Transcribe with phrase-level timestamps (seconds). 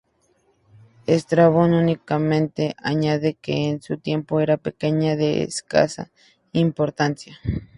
[1.05, 6.09] Estrabón únicamente añade que en su tiempo era pequeña y de escasa
[6.53, 7.37] importancia.